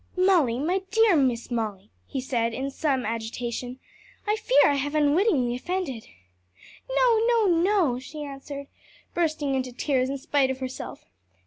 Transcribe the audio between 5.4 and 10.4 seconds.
offended." "No, no, no!" she answered, bursting into tears in